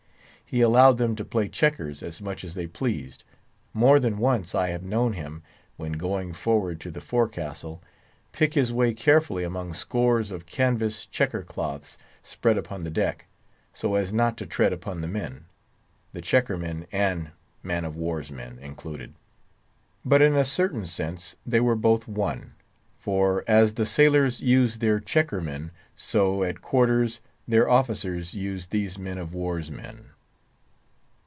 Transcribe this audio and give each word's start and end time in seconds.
He 0.53 0.59
allowed 0.59 0.97
them 0.97 1.15
to 1.15 1.23
play 1.23 1.47
checkers 1.47 2.03
as 2.03 2.21
much 2.21 2.43
as 2.43 2.55
they 2.55 2.67
pleased. 2.67 3.23
More 3.73 4.01
than 4.01 4.17
once 4.17 4.53
I 4.53 4.67
have 4.71 4.83
known 4.83 5.13
him, 5.13 5.43
when 5.77 5.93
going 5.93 6.33
forward 6.33 6.81
to 6.81 6.91
the 6.91 6.99
forecastle, 6.99 7.81
pick 8.33 8.53
his 8.53 8.73
way 8.73 8.93
carefully 8.93 9.45
among 9.45 9.73
scores 9.73 10.29
of 10.29 10.45
canvas 10.45 11.05
checker 11.05 11.41
cloths 11.43 11.97
spread 12.21 12.57
upon 12.57 12.83
the 12.83 12.89
deck, 12.91 13.27
so 13.73 13.95
as 13.95 14.11
not 14.11 14.35
to 14.39 14.45
tread 14.45 14.73
upon 14.73 14.99
the 14.99 15.07
men—the 15.07 16.21
checker 16.21 16.57
men 16.57 16.85
and 16.91 17.31
man 17.63 17.85
of 17.85 17.95
war's 17.95 18.29
men 18.29 18.59
included; 18.59 19.13
but, 20.03 20.21
in 20.21 20.35
a 20.35 20.43
certain 20.43 20.85
sense, 20.85 21.37
they 21.45 21.61
were 21.61 21.77
both 21.77 22.09
one; 22.09 22.55
for, 22.99 23.45
as 23.47 23.75
the 23.75 23.85
sailors 23.85 24.41
used 24.41 24.81
their 24.81 24.99
checker 24.99 25.39
men, 25.39 25.71
so, 25.95 26.43
at 26.43 26.61
quarters, 26.61 27.21
their 27.47 27.69
officers 27.69 28.33
used 28.33 28.71
these 28.71 28.97
man 28.97 29.17
of 29.17 29.33
war's 29.33 29.71
men. 29.71 30.09